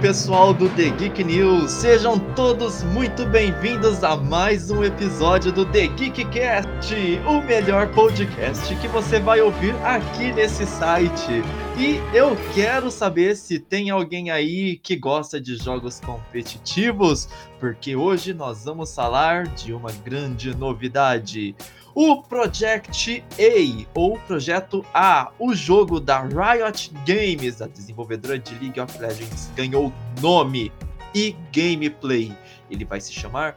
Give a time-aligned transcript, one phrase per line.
[0.00, 5.88] pessoal do The Geek News, sejam todos muito bem-vindos a mais um episódio do The
[5.88, 6.94] Geekcast,
[7.26, 11.42] o melhor podcast que você vai ouvir aqui nesse site.
[11.76, 17.28] E eu quero saber se tem alguém aí que gosta de jogos competitivos,
[17.58, 21.56] porque hoje nós vamos falar de uma grande novidade.
[21.94, 28.80] O Project A, ou Projeto A, o jogo da Riot Games, a desenvolvedora de League
[28.80, 30.72] of Legends, ganhou nome
[31.14, 32.32] e gameplay.
[32.70, 33.56] Ele vai se chamar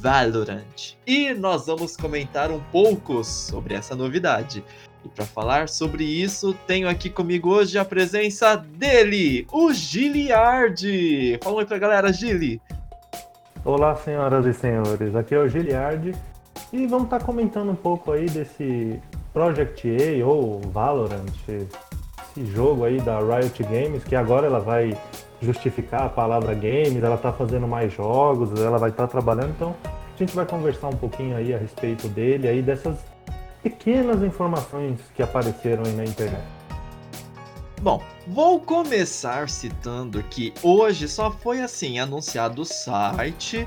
[0.00, 0.96] Valorant.
[1.06, 4.64] E nós vamos comentar um pouco sobre essa novidade.
[5.04, 10.82] E para falar sobre isso, tenho aqui comigo hoje a presença dele, o Giliard.
[11.42, 12.60] Fala aí pra galera, Gili.
[13.64, 15.14] Olá, senhoras e senhores.
[15.14, 16.14] Aqui é o Giliard
[16.72, 19.00] e vamos estar tá comentando um pouco aí desse
[19.32, 24.96] Project A ou Valorant, esse jogo aí da Riot Games, que agora ela vai
[25.42, 29.74] justificar a palavra games, ela está fazendo mais jogos, ela vai estar tá trabalhando, então
[29.84, 32.98] a gente vai conversar um pouquinho aí a respeito dele, aí dessas
[33.62, 36.44] pequenas informações que apareceram aí na internet.
[37.80, 43.66] Bom, vou começar citando que hoje só foi assim anunciado o site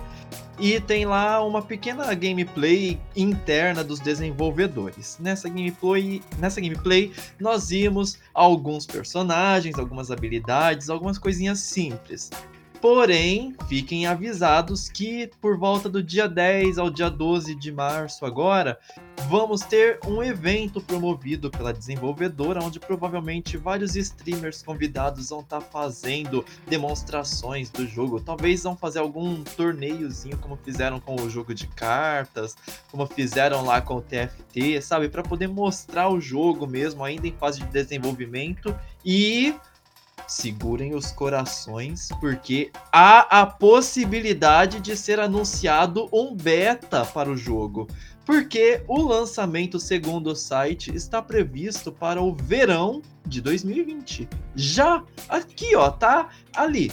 [0.60, 5.18] e tem lá uma pequena gameplay interna dos desenvolvedores.
[5.20, 12.30] Nessa gameplay, nessa gameplay nós vimos alguns personagens, algumas habilidades, algumas coisinhas simples.
[12.84, 18.78] Porém, fiquem avisados que por volta do dia 10 ao dia 12 de março agora,
[19.30, 25.66] vamos ter um evento promovido pela desenvolvedora, onde provavelmente vários streamers convidados vão estar tá
[25.66, 28.20] fazendo demonstrações do jogo.
[28.20, 32.54] Talvez vão fazer algum torneiozinho, como fizeram com o jogo de cartas,
[32.92, 35.08] como fizeram lá com o TFT, sabe?
[35.08, 38.76] Para poder mostrar o jogo mesmo, ainda em fase de desenvolvimento.
[39.06, 39.56] E
[40.28, 47.88] segurem os corações, porque há a possibilidade de ser anunciado um beta para o jogo.
[48.26, 54.30] Porque o lançamento, segundo o site, está previsto para o verão de 2020.
[54.56, 56.92] Já aqui, ó, tá ali.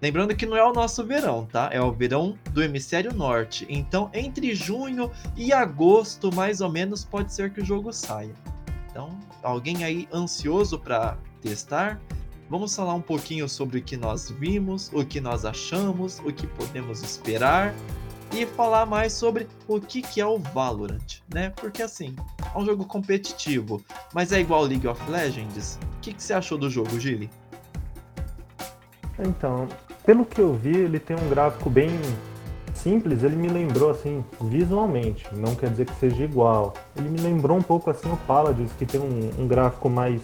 [0.00, 1.68] Lembrando que não é o nosso verão, tá?
[1.70, 3.66] É o verão do hemisfério norte.
[3.68, 8.34] Então, entre junho e agosto, mais ou menos, pode ser que o jogo saia.
[8.90, 12.00] Então, alguém aí ansioso para testar?
[12.50, 16.48] Vamos falar um pouquinho sobre o que nós vimos, o que nós achamos, o que
[16.48, 17.72] podemos esperar
[18.32, 21.50] e falar mais sobre o que, que é o Valorant, né?
[21.50, 22.16] Porque assim,
[22.52, 23.80] é um jogo competitivo,
[24.12, 25.78] mas é igual League of Legends.
[25.96, 27.30] O que, que você achou do jogo, Gili?
[29.16, 29.68] Então,
[30.04, 31.90] pelo que eu vi, ele tem um gráfico bem
[32.74, 36.74] simples, ele me lembrou assim, visualmente, não quer dizer que seja igual.
[36.96, 40.20] Ele me lembrou um pouco assim o Paladins, que tem um, um gráfico mais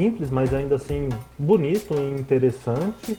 [0.00, 3.18] simples, mas ainda assim bonito e interessante.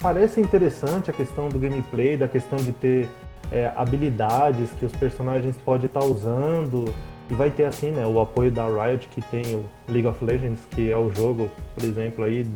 [0.00, 3.08] Parece interessante a questão do gameplay, da questão de ter
[3.50, 6.92] é, habilidades que os personagens podem estar usando.
[7.30, 10.60] E vai ter assim, né, o apoio da Riot que tem o League of Legends,
[10.72, 12.46] que é o jogo, por exemplo, aí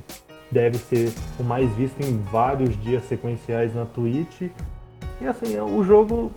[0.50, 4.50] deve ser o mais visto em vários dias sequenciais na Twitch.
[5.21, 6.31] E assim, é, o jogo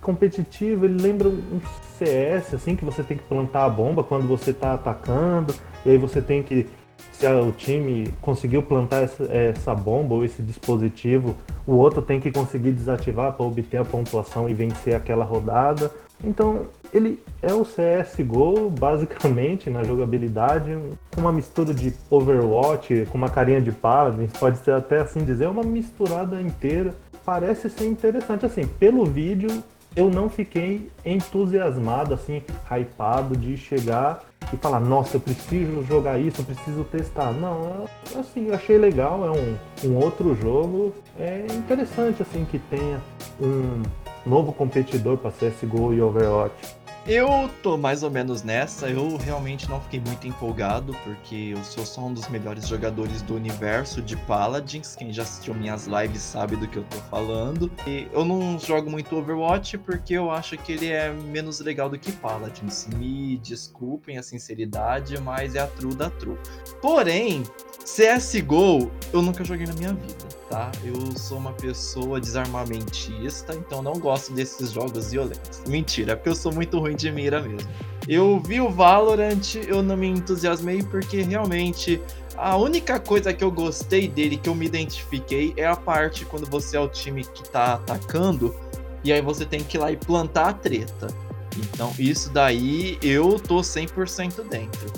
[0.00, 1.60] competitivo, ele lembra um
[1.98, 5.54] CS, assim, que você tem que plantar a bomba quando você está atacando.
[5.84, 6.66] E aí você tem que,
[7.12, 12.30] se o time conseguiu plantar essa, essa bomba ou esse dispositivo, o outro tem que
[12.30, 15.90] conseguir desativar para obter a pontuação e vencer aquela rodada.
[16.22, 20.78] Então, ele é o CSGO, basicamente, na jogabilidade,
[21.16, 25.62] uma mistura de Overwatch, com uma carinha de Paladins, pode ser até assim dizer, uma
[25.62, 26.94] misturada inteira.
[27.24, 29.48] Parece ser interessante, assim, pelo vídeo
[29.96, 36.40] eu não fiquei entusiasmado, assim, hypado de chegar e falar, nossa, eu preciso jogar isso,
[36.40, 37.32] eu preciso testar.
[37.32, 37.86] Não,
[38.18, 40.92] assim, eu achei legal, é um, um outro jogo.
[41.18, 43.00] É interessante, assim, que tenha
[43.40, 43.82] um
[44.26, 46.83] novo competidor para CSGO e Overwatch.
[47.06, 51.84] Eu tô mais ou menos nessa, eu realmente não fiquei muito empolgado, porque eu sou
[51.84, 54.96] só um dos melhores jogadores do universo de Paladins.
[54.96, 57.70] Quem já assistiu minhas lives sabe do que eu tô falando.
[57.86, 61.98] E eu não jogo muito Overwatch porque eu acho que ele é menos legal do
[61.98, 62.88] que Paladins.
[62.96, 66.38] Me desculpem a sinceridade, mas é a true da true.
[66.80, 67.42] Porém,
[67.84, 70.72] CSGO eu nunca joguei na minha vida, tá?
[70.82, 75.62] Eu sou uma pessoa desarmamentista, então não gosto desses jogos violentos.
[75.68, 77.68] Mentira, é porque eu sou muito ruim de mira mesmo.
[78.06, 82.00] Eu vi o Valorant, eu não me entusiasmei porque realmente
[82.36, 86.46] a única coisa que eu gostei dele, que eu me identifiquei, é a parte quando
[86.46, 88.54] você é o time que tá atacando
[89.02, 91.08] e aí você tem que ir lá e plantar a treta.
[91.56, 94.92] Então, isso daí eu tô 100% dentro.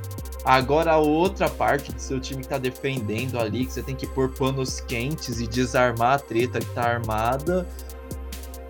[0.44, 4.06] Agora a outra parte do seu time que tá defendendo ali, que você tem que
[4.06, 7.68] pôr panos quentes e desarmar a treta que tá armada,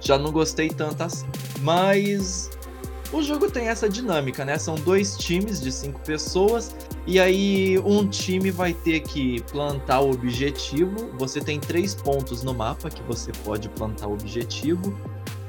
[0.00, 1.26] já não gostei tanto assim.
[1.61, 2.50] Mas
[3.12, 4.58] o jogo tem essa dinâmica, né?
[4.58, 6.75] São dois times de cinco pessoas
[7.06, 11.11] e aí um time vai ter que plantar o objetivo.
[11.19, 14.99] Você tem três pontos no mapa que você pode plantar o objetivo.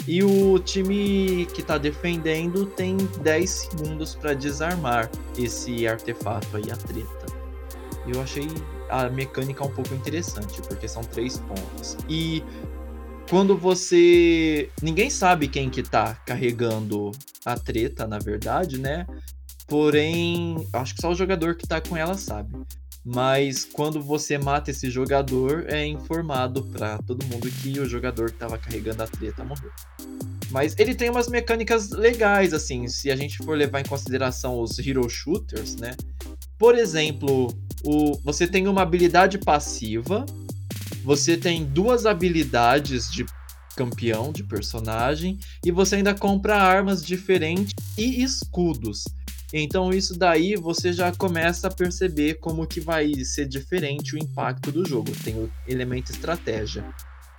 [0.08, 6.78] E o time que está defendendo tem 10 segundos para desarmar esse artefato aí, a
[6.78, 7.26] treta.
[8.08, 8.48] Eu achei
[8.90, 11.98] a mecânica um pouco interessante, porque são três pontos.
[12.08, 12.42] E
[13.30, 14.70] quando você.
[14.82, 17.12] Ninguém sabe quem que tá carregando
[17.46, 19.06] a treta, na verdade, né?
[19.68, 22.58] Porém, acho que só o jogador que tá com ela sabe.
[23.06, 28.38] Mas quando você mata esse jogador, é informado para todo mundo que o jogador que
[28.38, 29.72] tava carregando a treta morreu.
[30.50, 34.78] Mas ele tem umas mecânicas legais, assim, se a gente for levar em consideração os
[34.80, 35.96] hero shooters, né?
[36.58, 37.48] Por exemplo,
[37.84, 40.26] o, você tem uma habilidade passiva
[41.08, 43.26] você tem duas habilidades de
[43.78, 49.06] campeão, de personagem, e você ainda compra armas diferentes e escudos.
[49.54, 54.70] Então isso daí você já começa a perceber como que vai ser diferente o impacto
[54.70, 55.14] do jogo.
[55.24, 56.84] Tem o elemento estratégia.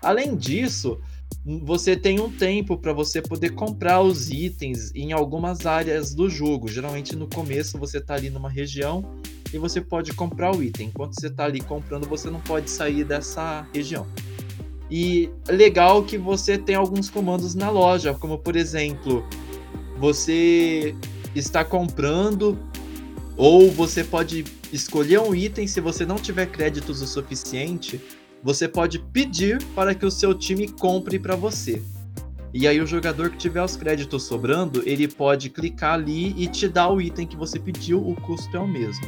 [0.01, 0.99] Além disso,
[1.45, 6.69] você tem um tempo para você poder comprar os itens em algumas áreas do jogo.
[6.69, 9.05] Geralmente no começo você está ali numa região
[9.53, 10.89] e você pode comprar o item.
[10.89, 14.07] Enquanto você está ali comprando, você não pode sair dessa região.
[14.91, 19.25] E legal que você tem alguns comandos na loja, como por exemplo,
[19.99, 20.95] você
[21.35, 22.59] está comprando
[23.37, 28.01] ou você pode escolher um item se você não tiver créditos o suficiente,
[28.43, 31.83] você pode pedir para que o seu time compre para você.
[32.53, 36.67] E aí o jogador que tiver os créditos sobrando, ele pode clicar ali e te
[36.67, 39.07] dar o item que você pediu, o custo é o mesmo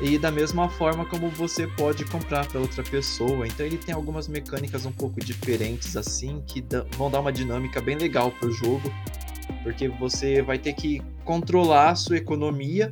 [0.00, 3.46] e da mesma forma como você pode comprar para outra pessoa.
[3.46, 6.64] Então ele tem algumas mecânicas um pouco diferentes assim que
[6.96, 8.92] vão dar uma dinâmica bem legal para o jogo,
[9.62, 12.90] porque você vai ter que controlar a sua economia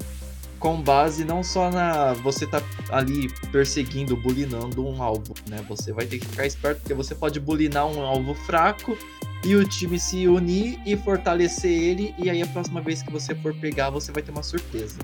[0.59, 5.63] com base não só na você tá ali perseguindo, bulinando um alvo, né?
[5.69, 8.97] Você vai ter que ficar esperto porque você pode bulinar um alvo fraco
[9.45, 13.35] e o time se unir e fortalecer ele e aí a próxima vez que você
[13.35, 14.97] for pegar, você vai ter uma surpresa.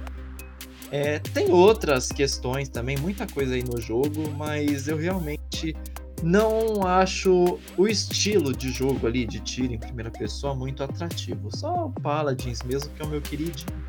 [0.91, 5.77] É, tem outras questões também, muita coisa aí no jogo, mas eu realmente
[6.23, 11.55] não acho o estilo de jogo ali de tiro em primeira pessoa muito atrativo.
[11.57, 13.81] Só o Paladins mesmo, que é o meu queridinho.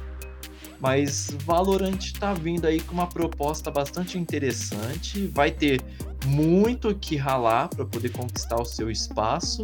[0.79, 5.27] Mas Valorant tá vindo aí com uma proposta bastante interessante.
[5.27, 5.81] Vai ter
[6.25, 9.63] muito que ralar para poder conquistar o seu espaço.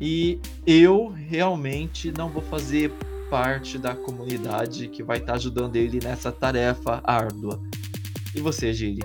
[0.00, 2.92] E eu realmente não vou fazer
[3.32, 7.58] parte da comunidade que vai estar tá ajudando ele nessa tarefa árdua.
[8.34, 9.02] E você, Giri?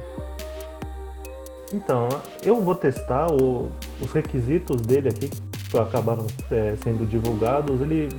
[1.74, 2.10] Então,
[2.44, 3.72] eu vou testar o,
[4.02, 7.80] os requisitos dele aqui, que acabaram é, sendo divulgados.
[7.80, 8.10] Ele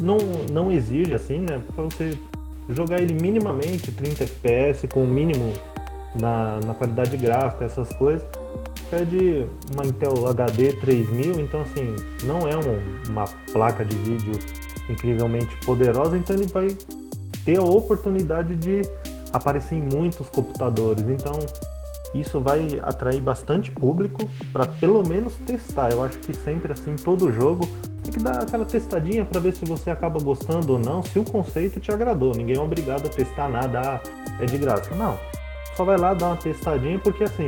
[0.00, 0.18] não,
[0.52, 1.60] não exige, assim, né?
[1.74, 2.16] Para você
[2.68, 5.52] jogar ele minimamente 30 FPS, com o mínimo
[6.14, 8.24] na, na qualidade gráfica, essas coisas.
[8.88, 14.38] Pede uma Intel HD 3000, então, assim, não é um, uma placa de vídeo
[14.90, 16.76] incrivelmente poderosa, então ele vai
[17.44, 18.82] ter a oportunidade de
[19.32, 21.04] aparecer em muitos computadores.
[21.08, 21.38] Então,
[22.14, 25.90] isso vai atrair bastante público para pelo menos testar.
[25.90, 27.68] Eu acho que sempre assim, todo jogo
[28.02, 31.24] tem que dar aquela testadinha para ver se você acaba gostando ou não, se o
[31.24, 32.34] conceito te agradou.
[32.34, 34.00] Ninguém é obrigado a testar nada, ah,
[34.40, 34.94] é de graça.
[34.94, 35.16] Não.
[35.76, 37.46] Só vai lá dar uma testadinha porque assim,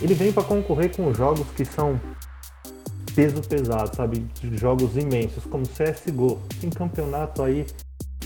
[0.00, 2.00] ele vem para concorrer com jogos que são
[3.14, 4.26] peso pesado, sabe?
[4.52, 6.40] Jogos imensos, como CSGO.
[6.60, 7.66] Tem campeonato aí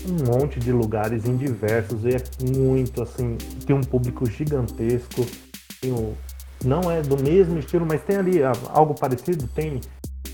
[0.07, 5.25] um monte de lugares em diversos, e é muito assim, tem um público gigantesco.
[5.85, 6.13] Um,
[6.63, 9.79] não é do mesmo estilo, mas tem ali algo parecido, tem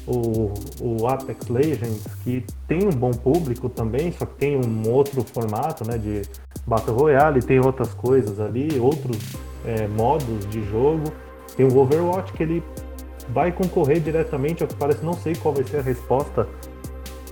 [0.07, 5.23] o, o, Apex Legends, que tem um bom público também, só que tem um outro
[5.23, 6.23] formato né, de
[6.65, 9.17] Battle Royale, tem outras coisas ali, outros
[9.63, 11.11] é, modos de jogo.
[11.55, 12.63] Tem o Overwatch, que ele
[13.29, 16.47] vai concorrer diretamente, ao que parece, não sei qual vai ser a resposta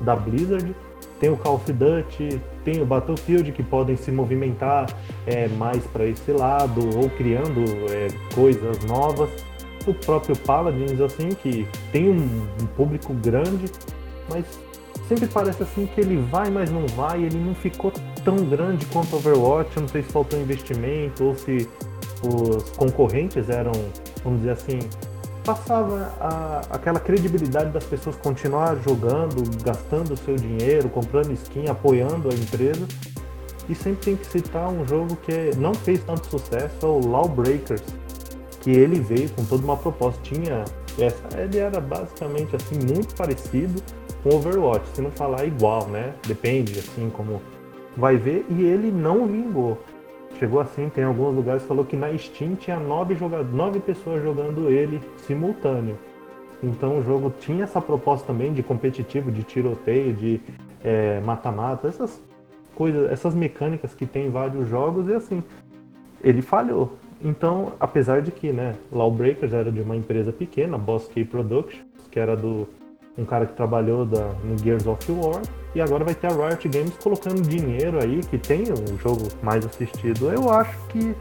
[0.02, 0.76] da Blizzard.
[1.20, 4.88] Tem o Call of Duty, tem o Battlefield que podem se movimentar
[5.26, 9.30] é, mais para esse lado ou criando é, coisas novas.
[9.88, 13.66] O próprio Paladins, assim, que tem um, um público grande,
[14.30, 14.46] mas
[15.08, 17.24] sempre parece assim que ele vai, mas não vai.
[17.24, 17.92] Ele não ficou
[18.24, 19.80] tão grande quanto Overwatch.
[19.80, 21.70] Não sei se faltou investimento ou se
[22.24, 23.74] os concorrentes eram,
[24.24, 24.80] vamos dizer assim,
[25.44, 32.30] passava a, aquela credibilidade das pessoas continuar jogando, gastando o seu dinheiro, comprando skin, apoiando
[32.30, 32.88] a empresa.
[33.70, 37.84] E sempre tem que citar um jogo que não fez tanto sucesso, é o Lawbreakers,
[38.62, 40.22] que ele veio com toda uma proposta.
[40.22, 40.66] Tinha
[41.00, 43.82] essa, ele era basicamente assim muito parecido
[44.22, 46.14] com Overwatch, se não falar igual, né?
[46.28, 47.42] Depende assim como
[47.96, 48.46] vai ver.
[48.50, 49.82] E ele não vingou.
[50.44, 53.16] Chegou assim, tem alguns lugares falou que na Steam tinha nove,
[53.54, 55.98] nove pessoas jogando ele simultâneo.
[56.62, 60.42] Então o jogo tinha essa proposta também de competitivo, de tiroteio, de
[60.84, 62.22] é, mata-mata, é, essas
[62.76, 65.42] coisas, essas mecânicas que tem em vários jogos e assim,
[66.22, 66.92] ele falhou.
[67.24, 72.20] Então, apesar de que, né, Lawbreakers era de uma empresa pequena, Boss Key Productions, que
[72.20, 72.68] era do
[73.18, 75.42] um cara que trabalhou da, no Gears of War,
[75.76, 79.66] e agora vai ter a Riot Games colocando dinheiro aí, que tem o jogo mais
[79.66, 80.32] assistido.
[80.32, 81.16] Eu acho que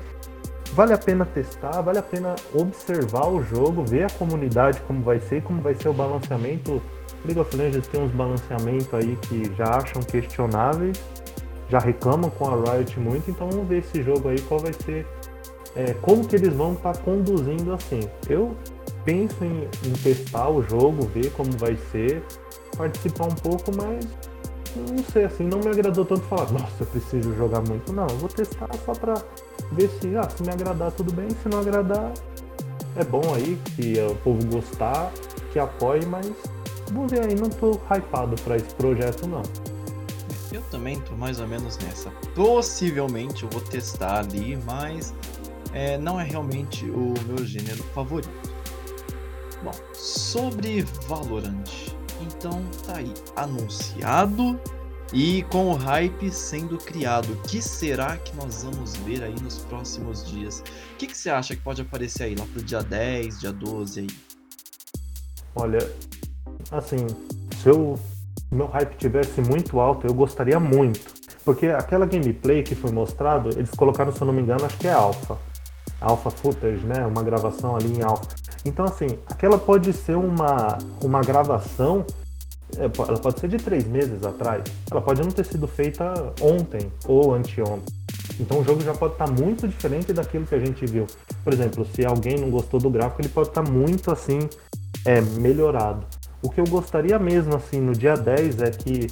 [0.72, 5.20] vale a pena testar, vale a pena observar o jogo, ver a comunidade como vai
[5.20, 6.82] ser, como vai ser o balanceamento.
[7.24, 11.00] League of Legends tem uns balanceamentos aí que já acham questionáveis,
[11.68, 15.06] já reclamam com a Riot muito, então vamos ver esse jogo aí qual vai ser,
[15.76, 18.00] é, como que eles vão estar tá conduzindo assim.
[18.28, 18.56] Eu
[19.04, 22.22] penso em, em testar o jogo, ver como vai ser,
[22.76, 24.06] participar um pouco, mas
[24.76, 27.92] não sei assim, não me agradou tanto falar, nossa, eu preciso jogar muito.
[27.92, 29.14] Não, vou testar só pra
[29.72, 32.12] ver se, ah, se me agradar tudo bem, se não agradar,
[32.96, 35.10] é bom aí que o povo gostar,
[35.52, 36.30] que apoie, mas
[36.90, 39.42] vamos ver aí, não tô hypado pra esse projeto não.
[40.50, 42.10] Eu também tô mais ou menos nessa.
[42.34, 45.14] Possivelmente eu vou testar ali, mas
[45.72, 48.51] é, não é realmente o meu gênero favorito.
[49.62, 51.92] Bom, sobre Valorant.
[52.20, 54.58] Então tá aí, anunciado
[55.12, 57.32] e com o hype sendo criado.
[57.32, 60.60] O que será que nós vamos ver aí nos próximos dias?
[60.94, 64.00] O que, que você acha que pode aparecer aí lá pro dia 10, dia 12
[64.00, 64.06] aí?
[65.54, 65.78] Olha,
[66.70, 67.06] assim,
[67.62, 67.98] se o
[68.50, 71.00] meu hype tivesse muito alto, eu gostaria muito.
[71.44, 74.86] Porque aquela gameplay que foi mostrado, eles colocaram, se eu não me engano, acho que
[74.86, 75.36] é alpha.
[76.00, 77.04] Alpha footage, né?
[77.06, 78.41] Uma gravação ali em alpha.
[78.64, 82.04] Então, assim, aquela pode ser uma, uma gravação,
[82.76, 86.90] é, ela pode ser de três meses atrás, ela pode não ter sido feita ontem
[87.06, 87.94] ou anteontem.
[88.40, 91.06] Então o jogo já pode estar muito diferente daquilo que a gente viu.
[91.44, 94.48] Por exemplo, se alguém não gostou do gráfico, ele pode estar muito assim
[95.04, 96.06] é, melhorado.
[96.42, 99.08] O que eu gostaria mesmo assim no dia 10 é que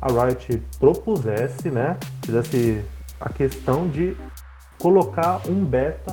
[0.00, 2.84] a Riot propusesse, né, fizesse
[3.20, 4.16] a questão de
[4.78, 6.12] colocar um beta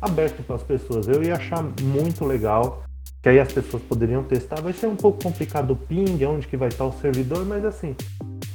[0.00, 1.08] aberto para as pessoas.
[1.08, 2.82] Eu ia achar muito legal,
[3.22, 4.60] que aí as pessoas poderiam testar.
[4.60, 7.96] Vai ser um pouco complicado o ping, onde que vai estar o servidor, mas assim,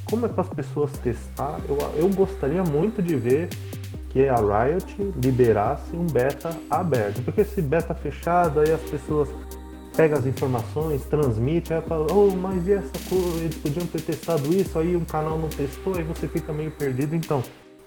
[0.05, 3.49] como é para as pessoas testar, eu, eu gostaria muito de ver
[4.09, 7.21] que a Riot liberasse um beta aberto.
[7.21, 9.29] Porque esse beta fechado, aí as pessoas
[9.95, 13.37] pegam as informações, transmite, aí fala, oh, mas e essa coisa?
[13.43, 17.15] Eles podiam ter testado isso, aí um canal não testou, aí você fica meio perdido.
[17.15, 17.43] Então,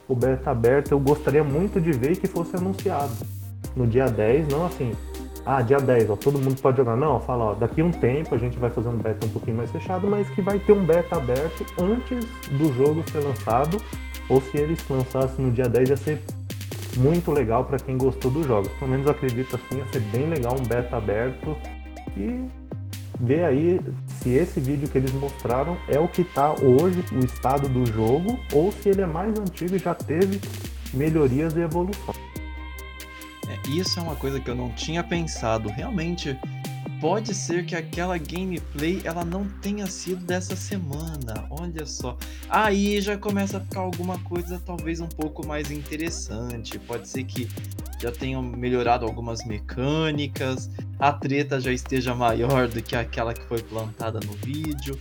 [0.07, 3.13] o beta aberto eu gostaria muito de ver que fosse anunciado
[3.77, 4.93] no dia 10, não assim,
[5.45, 6.97] ah, dia 10, ó, todo mundo pode jogar.
[6.97, 9.57] Não, fala, ó, daqui a um tempo a gente vai fazer um beta um pouquinho
[9.57, 13.79] mais fechado, mas que vai ter um beta aberto antes do jogo ser lançado,
[14.29, 16.23] ou se eles lançassem no dia 10 ia ser
[16.97, 18.71] muito legal para quem gostou dos jogos.
[18.79, 21.57] Pelo menos acredito assim, ia ser bem legal um beta aberto
[22.17, 22.47] e
[23.19, 27.69] ver aí se esse vídeo que eles mostraram é o que tá hoje, o estado
[27.69, 30.41] do jogo, ou se ele é mais antigo e já teve
[30.95, 32.22] melhorias e evoluções.
[33.69, 35.69] Isso é uma coisa que eu não tinha pensado.
[35.69, 36.39] Realmente,
[37.01, 41.47] pode ser que aquela gameplay ela não tenha sido dessa semana.
[41.51, 42.17] Olha só.
[42.49, 46.79] Aí já começa a ficar alguma coisa talvez um pouco mais interessante.
[46.79, 47.49] Pode ser que
[48.03, 53.63] já tenham melhorado algumas mecânicas, a treta já esteja maior do que aquela que foi
[53.63, 54.99] plantada no vídeo.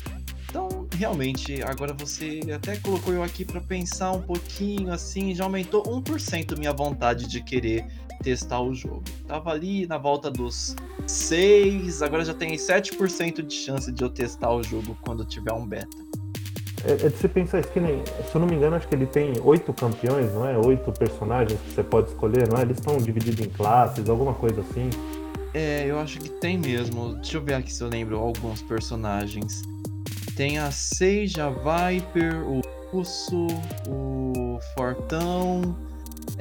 [0.48, 5.82] Então, realmente, agora você até colocou eu aqui para pensar um pouquinho assim, já aumentou
[5.84, 7.86] 1% minha vontade de querer
[8.22, 9.04] testar o jogo.
[9.28, 10.76] Tava ali na volta dos
[11.08, 15.66] 6, agora já tem 7% de chance de eu testar o jogo quando tiver um
[15.66, 15.98] beta.
[16.84, 18.96] É, é de você pensar isso que nem, se eu não me engano, acho que
[18.96, 20.58] ele tem oito campeões, não é?
[20.58, 22.64] Oito personagens que você pode escolher, não é?
[22.64, 24.90] Eles estão divididos em classes, alguma coisa assim.
[25.54, 27.16] É, eu acho que tem mesmo.
[27.16, 29.62] Deixa eu ver aqui se eu lembro alguns personagens.
[30.36, 32.62] Tem a Seija, Viper, o
[32.92, 33.48] Russo,
[33.88, 35.76] o Fortão,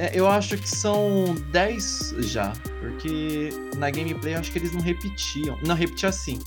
[0.01, 4.81] é, eu acho que são 10 já, porque na gameplay eu acho que eles não
[4.81, 5.59] repetiam.
[5.63, 6.39] Não, repetia assim.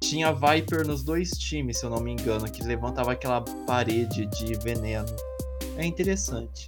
[0.00, 4.54] Tinha Viper nos dois times, se eu não me engano, que levantava aquela parede de
[4.62, 5.08] veneno.
[5.76, 6.64] É interessante.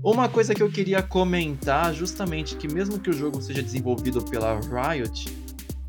[0.00, 4.60] Uma coisa que eu queria comentar, justamente que mesmo que o jogo seja desenvolvido pela
[4.60, 5.26] Riot,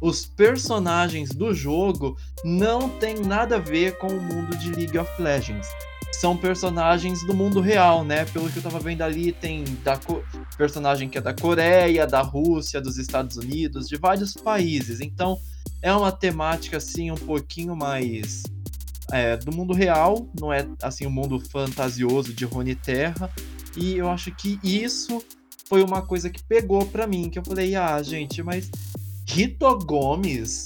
[0.01, 5.21] os personagens do jogo não tem nada a ver com o mundo de League of
[5.21, 5.67] Legends.
[6.11, 8.25] São personagens do mundo real, né?
[8.25, 9.99] Pelo que eu tava vendo ali, tem da
[10.57, 14.99] personagem que é da Coreia, da Rússia, dos Estados Unidos, de vários países.
[14.99, 15.37] Então,
[15.81, 18.43] é uma temática assim um pouquinho mais
[19.11, 23.31] é, do mundo real, não é assim o um mundo fantasioso de Rony Terra.
[23.75, 25.23] E eu acho que isso
[25.65, 28.69] foi uma coisa que pegou para mim, que eu falei, ah, gente, mas
[29.25, 30.65] Rito Gomes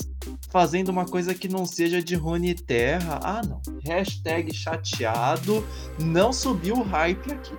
[0.56, 3.20] fazendo uma coisa que não seja de Rony Terra.
[3.22, 3.60] Ah, não.
[3.84, 5.62] Hashtag chateado.
[6.00, 7.54] Não subiu o hype aqui.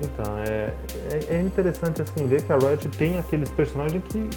[0.00, 0.72] Então, é,
[1.10, 4.30] é, é, interessante assim ver que a Riot tem aqueles personagens que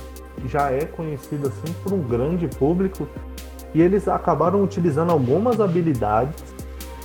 [0.47, 3.07] já é conhecido assim por um grande público
[3.75, 6.43] e eles acabaram utilizando algumas habilidades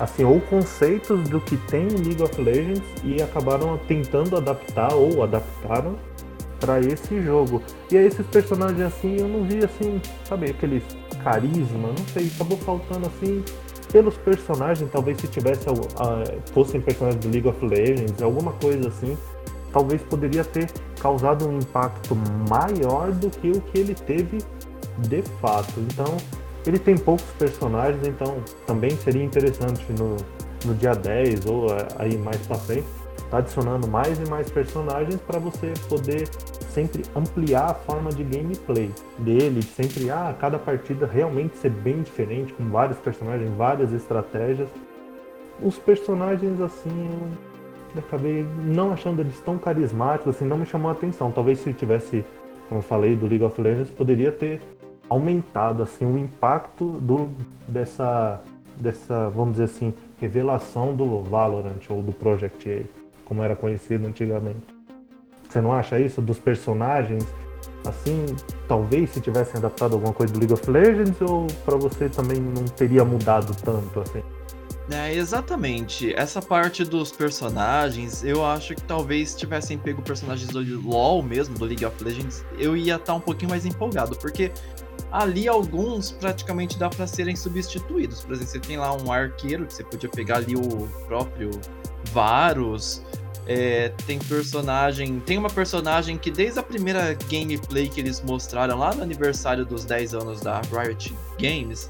[0.01, 5.23] assim ou conceitos do que tem em League of Legends e acabaram tentando adaptar ou
[5.23, 5.99] adaptaram
[6.61, 7.63] para esse jogo.
[7.91, 10.83] E aí esses personagens assim, eu não vi assim, sabe, aqueles
[11.23, 13.43] carisma, não sei, acabou faltando assim
[13.93, 15.75] pelos personagens, talvez se tivesse uh,
[16.53, 19.17] fossem personagens do League of Legends, alguma coisa assim,
[19.73, 20.71] talvez poderia ter
[21.01, 22.17] causado um impacto
[22.49, 24.39] maior do que o que ele teve
[24.99, 25.79] de fato.
[25.79, 26.17] Então,
[26.67, 30.17] ele tem poucos personagens, então também seria interessante no,
[30.65, 31.67] no dia 10 ou
[31.99, 32.87] aí mais para frente
[33.31, 36.29] tá adicionando mais e mais personagens para você poder
[36.71, 42.53] sempre ampliar a forma de gameplay dele, sempre ah, cada partida realmente ser bem diferente,
[42.53, 44.69] com vários personagens, várias estratégias.
[45.61, 47.09] Os personagens assim,
[47.95, 51.33] eu acabei não achando eles tão carismáticos, assim, não me chamou a atenção.
[51.33, 52.25] Talvez se tivesse,
[52.69, 54.61] como eu falei, do League of Legends, poderia ter
[55.09, 57.31] aumentado assim o impacto do
[57.67, 58.43] dessa
[58.79, 64.67] dessa, vamos dizer assim, revelação do Valorant ou do Project A como era conhecido antigamente.
[65.49, 67.27] Você não acha isso dos personagens?
[67.85, 68.25] Assim,
[68.67, 72.65] talvez se tivessem adaptado alguma coisa do League of Legends ou para você também não
[72.65, 74.23] teria mudado tanto assim?
[74.91, 76.15] É, exatamente.
[76.15, 81.65] Essa parte dos personagens, eu acho que talvez tivessem pego personagens do LoL mesmo, do
[81.65, 84.53] League of Legends, eu ia estar tá um pouquinho mais empolgado, porque
[85.11, 88.23] ali alguns praticamente dá para serem substituídos.
[88.23, 91.51] Por exemplo, você tem lá um arqueiro que você podia pegar ali o próprio
[92.13, 93.03] Varus.
[93.47, 95.21] É, tem personagem.
[95.21, 99.85] Tem uma personagem que desde a primeira gameplay que eles mostraram lá no aniversário dos
[99.85, 101.89] 10 anos da Riot Games,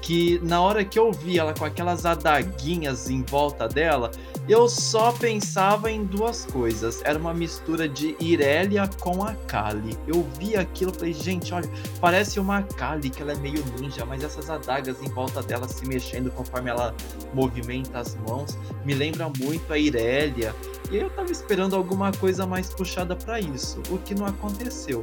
[0.00, 4.10] que na hora que eu vi ela com aquelas adaguinhas em volta dela,
[4.48, 7.02] eu só pensava em duas coisas.
[7.04, 9.98] Era uma mistura de Irelia com a Kali.
[10.06, 11.68] Eu vi aquilo e falei, gente, olha,
[12.00, 15.86] parece uma Kali, que ela é meio ninja, mas essas adagas em volta dela se
[15.86, 16.94] mexendo conforme ela
[17.34, 20.54] movimenta as mãos, me lembra muito a Irelia.
[20.90, 25.00] E eu tava esperando alguma coisa mais puxada para isso, o que não aconteceu.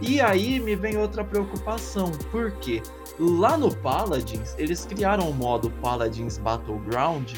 [0.00, 2.82] E aí me vem outra preocupação, porque
[3.18, 7.34] lá no Paladins, eles criaram o modo Paladins Battleground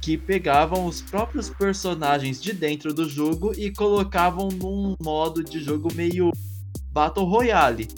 [0.00, 5.92] que pegavam os próprios personagens de dentro do jogo e colocavam num modo de jogo
[5.94, 6.32] meio
[6.90, 7.88] Battle Royale.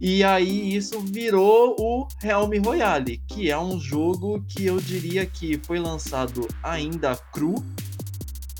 [0.00, 5.60] E aí isso virou o Helm Royale, que é um jogo que eu diria que
[5.64, 7.54] foi lançado ainda cru.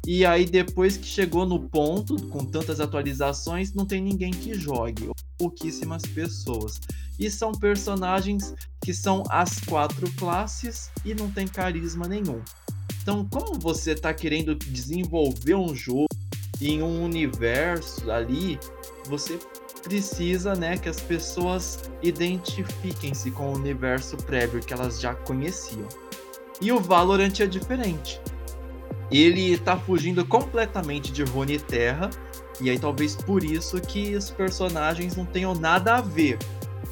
[0.06, 5.10] E aí depois que chegou no ponto, com tantas atualizações, não tem ninguém que jogue,
[5.38, 6.80] pouquíssimas pessoas.
[7.18, 12.40] E são personagens que são as quatro classes e não tem carisma nenhum.
[13.08, 16.08] Então, como você está querendo desenvolver um jogo
[16.60, 18.60] em um universo ali,
[19.06, 19.38] você
[19.82, 25.88] precisa, né, que as pessoas identifiquem-se com o universo prévio que elas já conheciam.
[26.60, 28.20] E o Valorant é diferente.
[29.10, 32.10] Ele está fugindo completamente de Rune Terra,
[32.60, 36.36] e aí talvez por isso que os personagens não tenham nada a ver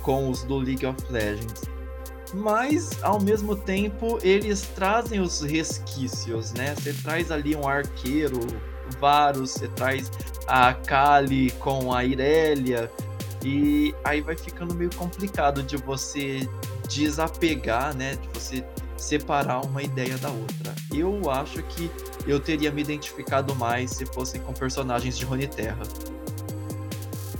[0.01, 1.76] com os do League of Legends
[2.35, 6.75] mas ao mesmo tempo eles trazem os resquícios, né?
[6.75, 8.41] Você traz ali um arqueiro,
[9.01, 10.11] Varus, você traz
[10.47, 12.91] a Kali com a Irelia,
[13.45, 16.49] e aí vai ficando meio complicado de você
[16.89, 18.17] desapegar, né?
[18.17, 18.65] De você
[18.97, 20.75] separar uma ideia da outra.
[20.93, 21.91] Eu acho que
[22.27, 25.83] eu teria me identificado mais se fossem com personagens de Rony Terra.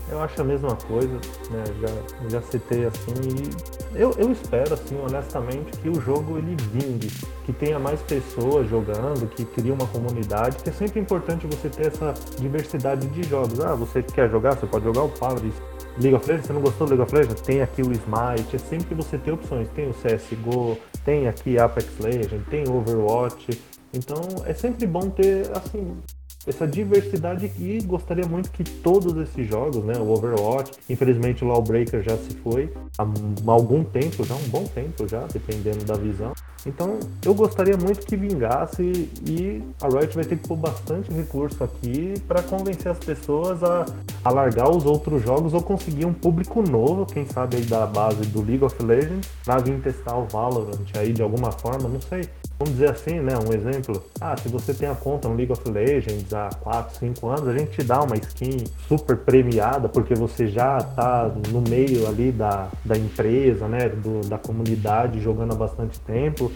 [0.09, 1.15] Eu acho a mesma coisa,
[1.51, 1.65] né?
[1.81, 7.11] Já, já citei assim e eu, eu espero, assim, honestamente, que o jogo ele vingue,
[7.45, 11.87] que tenha mais pessoas jogando, que crie uma comunidade, que é sempre importante você ter
[11.87, 13.59] essa diversidade de jogos.
[13.59, 15.55] Ah, você quer jogar, você pode jogar o Paladins.
[15.99, 17.41] League of Legends, você não gostou do League of Legends?
[17.41, 19.69] Tem aqui o Smite, é sempre você ter opções.
[19.71, 23.59] Tem o CSGO, tem aqui Apex Legends, tem Overwatch.
[23.95, 25.97] Então é sempre bom ter, assim,
[26.47, 32.03] essa diversidade e gostaria muito que todos esses jogos, né, o Overwatch, infelizmente o Lawbreaker
[32.03, 33.07] já se foi há
[33.51, 36.33] algum tempo, já um bom tempo já, dependendo da visão.
[36.67, 41.63] Então eu gostaria muito que vingasse e a Riot vai ter que pôr bastante recurso
[41.63, 43.87] aqui para convencer as pessoas a,
[44.25, 48.23] a largar os outros jogos ou conseguir um público novo, quem sabe aí da base
[48.27, 52.29] do League of Legends, para vir testar o Valorant aí de alguma forma, não sei
[52.59, 55.69] vamos dizer assim, né, um exemplo, ah, se você tem a conta no League of
[55.69, 60.47] Legends há 4, 5 anos, a gente te dá uma skin super premiada porque você
[60.47, 66.01] já tá no meio ali da, da empresa, né, do, da comunidade jogando há bastante
[66.01, 66.51] tempo.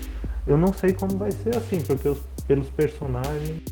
[0.46, 3.62] Eu não sei como vai ser assim, porque os, pelos personagens,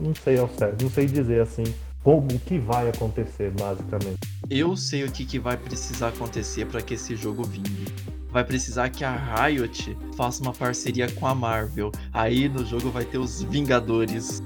[0.00, 1.64] não sei ao certo, não sei dizer assim
[2.02, 4.18] como o que vai acontecer, basicamente.
[4.50, 7.86] Eu sei o que, que vai precisar acontecer para que esse jogo vingue
[8.34, 9.14] vai precisar que a
[9.46, 11.92] Riot faça uma parceria com a Marvel.
[12.12, 14.42] Aí no jogo vai ter os Vingadores.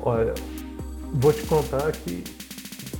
[0.00, 0.32] Olha,
[1.12, 2.24] vou te contar que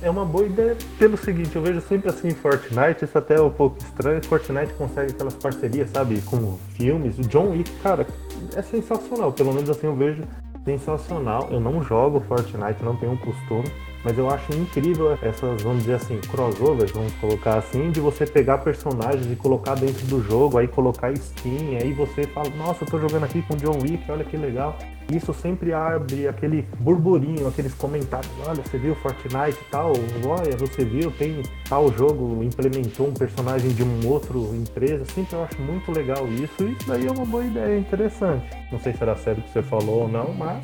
[0.01, 3.41] é uma boa ideia pelo seguinte, eu vejo sempre assim em Fortnite, isso até é
[3.41, 8.07] um pouco estranho, Fortnite consegue aquelas parcerias, sabe, com filmes, o John Wick, cara,
[8.55, 10.23] é sensacional, pelo menos assim eu vejo
[10.65, 11.47] sensacional.
[11.51, 13.71] Eu não jogo Fortnite, não tenho um costume,
[14.03, 18.59] mas eu acho incrível essas, vamos dizer assim, crossovers, vamos colocar assim, de você pegar
[18.59, 22.99] personagens e colocar dentro do jogo, aí colocar skin, aí você fala, nossa, eu tô
[22.99, 24.77] jogando aqui com John Wick, olha que legal.
[25.11, 29.93] Isso sempre abre aquele burburinho, aqueles comentários, olha, você viu Fortnite e tal,
[30.25, 35.43] olha, você viu, tem tal jogo, implementou um personagem de um outro empresa, sempre eu
[35.43, 38.45] acho muito legal isso, e isso daí é uma boa ideia, interessante.
[38.71, 40.63] Não sei se era sério que você falou ou não, mas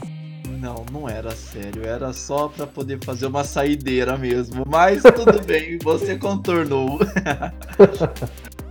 [0.56, 1.84] não, não era sério.
[1.84, 4.64] Era só para poder fazer uma saideira mesmo.
[4.68, 7.00] Mas tudo bem, você contornou.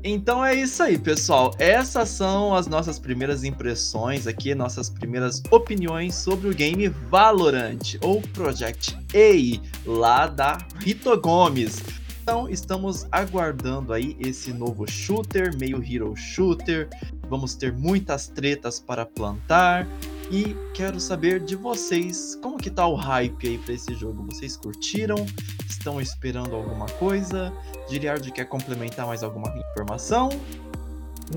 [0.06, 1.54] Então é isso aí, pessoal.
[1.58, 8.20] Essas são as nossas primeiras impressões aqui, nossas primeiras opiniões sobre o game Valorant ou
[8.20, 11.82] Project A, lá da Rito Gomes.
[12.22, 16.88] Então, estamos aguardando aí esse novo shooter, meio hero shooter.
[17.28, 19.86] Vamos ter muitas tretas para plantar.
[20.30, 24.24] E quero saber de vocês, como que tá o hype aí para esse jogo?
[24.24, 25.26] Vocês curtiram?
[25.68, 27.52] Estão esperando alguma coisa?
[27.88, 30.30] Giliardi quer complementar mais alguma informação?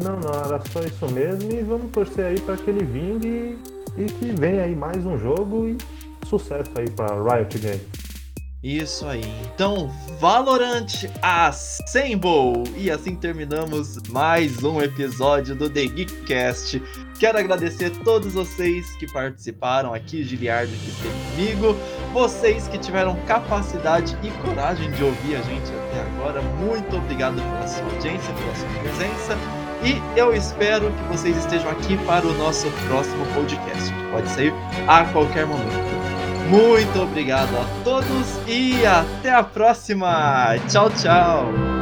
[0.02, 3.58] Não, não, era só isso mesmo e vamos torcer aí para que ele vingue
[3.98, 5.78] e que venha aí mais um jogo e
[6.28, 8.07] sucesso aí para Riot Games.
[8.64, 9.22] Isso aí.
[9.54, 12.64] Então, Valorant Assemble!
[12.76, 16.82] E assim terminamos mais um episódio do The Geekcast.
[17.20, 21.78] Quero agradecer a todos vocês que participaram aqui, Giliardo que esteve comigo,
[22.12, 26.42] vocês que tiveram capacidade e coragem de ouvir a gente até agora.
[26.42, 29.38] Muito obrigado pela sua audiência, pela sua presença.
[29.84, 34.54] E eu espero que vocês estejam aqui para o nosso próximo podcast, que pode sair
[34.88, 35.97] a qualquer momento.
[36.50, 40.56] Muito obrigado a todos e até a próxima.
[40.70, 41.77] Tchau, tchau.